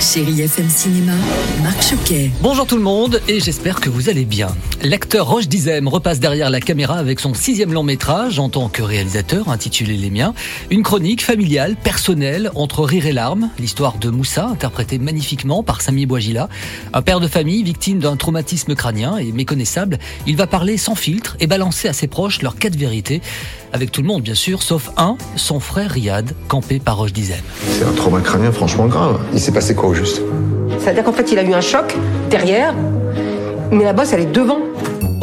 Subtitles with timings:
[0.00, 1.12] Chérie FM Cinéma,
[1.62, 2.30] Marc Choquet.
[2.42, 4.48] Bonjour tout le monde et j'espère que vous allez bien.
[4.82, 8.82] L'acteur Roche Dizem repasse derrière la caméra avec son sixième long métrage en tant que
[8.82, 10.34] réalisateur intitulé Les Miens.
[10.70, 13.50] Une chronique familiale, personnelle, entre rire et larmes.
[13.58, 16.48] L'histoire de Moussa, interprétée magnifiquement par Sami Bouagila.
[16.92, 19.98] Un père de famille victime d'un traumatisme crânien et méconnaissable.
[20.26, 23.22] Il va parler sans filtre et balancer à ses proches leurs quatre vérités.
[23.74, 27.40] Avec tout le monde bien sûr, sauf un, son frère Riyad, campé par Roche Dizem.
[27.72, 29.18] C'est un trauma crânien franchement grave.
[29.32, 30.22] Il s'est passé quoi au juste?
[30.78, 31.96] C'est-à-dire qu'en fait, il a eu un choc
[32.30, 32.72] derrière,
[33.72, 34.60] mais la bosse, elle est devant.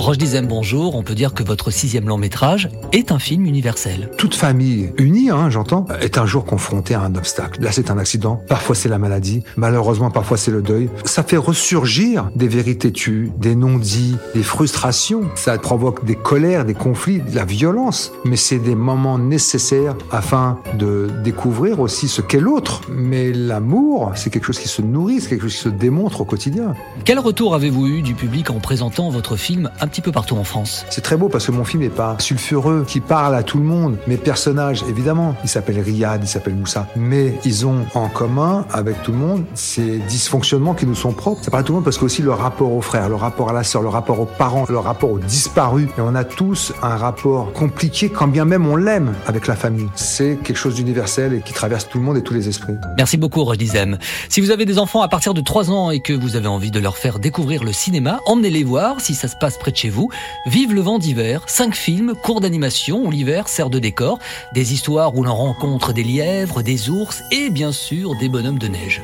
[0.01, 0.95] Roche Dizem, bonjour.
[0.95, 4.09] On peut dire que votre sixième long métrage est un film universel.
[4.17, 7.61] Toute famille unie, hein, j'entends, est un jour confrontée à un obstacle.
[7.61, 8.41] Là, c'est un accident.
[8.47, 9.43] Parfois, c'est la maladie.
[9.57, 10.89] Malheureusement, parfois, c'est le deuil.
[11.05, 15.21] Ça fait ressurgir des vérités tues, des non-dits, des frustrations.
[15.35, 18.11] Ça provoque des colères, des conflits, de la violence.
[18.25, 22.81] Mais c'est des moments nécessaires afin de découvrir aussi ce qu'est l'autre.
[22.89, 26.25] Mais l'amour, c'est quelque chose qui se nourrit, c'est quelque chose qui se démontre au
[26.25, 26.73] quotidien.
[27.05, 30.43] Quel retour avez-vous eu du public en présentant votre film un petit peu partout en
[30.43, 33.57] France C'est très beau parce que mon film n'est pas sulfureux, qui parle à tout
[33.57, 33.97] le monde.
[34.07, 39.03] Mes personnages, évidemment, ils s'appellent Riyad, ils s'appellent Moussa, mais ils ont en commun avec
[39.03, 41.43] tout le monde ces dysfonctionnements qui nous sont propres.
[41.43, 43.49] Ça parle à tout le monde parce que aussi le rapport aux frères, le rapport
[43.49, 45.89] à la sœur, le rapport aux parents, le rapport aux disparus.
[45.97, 49.89] Et on a tous un rapport compliqué quand bien même on l'aime avec la famille.
[49.95, 52.75] C'est quelque chose d'universel et qui traverse tout le monde et tous les esprits.
[52.97, 53.97] Merci beaucoup Roche Dizem.
[54.29, 56.71] Si vous avez des enfants à partir de 3 ans et que vous avez envie
[56.71, 60.09] de leur faire découvrir le cinéma, emmenez-les voir si ça se passe près de vous.
[60.45, 64.19] Vive le vent d'hiver, 5 films, cours d'animation où l'hiver sert de décor,
[64.53, 68.67] des histoires où l'on rencontre des lièvres, des ours et bien sûr des bonhommes de
[68.67, 69.01] neige.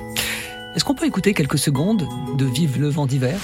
[0.75, 2.07] Est-ce qu'on peut écouter quelques secondes
[2.37, 3.39] de Vive le vent d'hiver?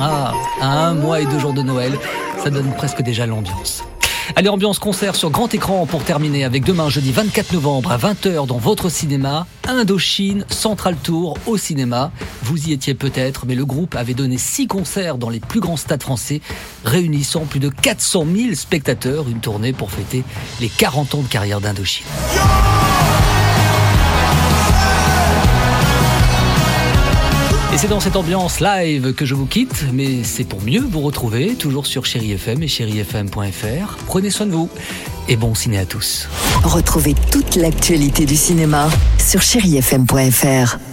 [0.00, 1.92] Ah, à un mois et deux jours de Noël,
[2.42, 3.84] ça donne presque déjà l'ambiance.
[4.36, 8.46] Allez, ambiance concert sur grand écran pour terminer avec demain, jeudi 24 novembre à 20h
[8.46, 12.12] dans votre cinéma, Indochine, Central Tour au cinéma.
[12.42, 15.76] Vous y étiez peut-être, mais le groupe avait donné six concerts dans les plus grands
[15.76, 16.40] stades français,
[16.84, 20.24] réunissant plus de 400 000 spectateurs, une tournée pour fêter
[20.60, 22.06] les 40 ans de carrière d'Indochine.
[27.82, 31.56] C'est dans cette ambiance live que je vous quitte, mais c'est pour mieux vous retrouver,
[31.56, 33.96] toujours sur Chéri FM et chérifm.fr.
[34.06, 34.70] Prenez soin de vous
[35.26, 36.28] et bon ciné à tous.
[36.62, 38.88] Retrouvez toute l'actualité du cinéma
[39.18, 40.91] sur chérifm.fr.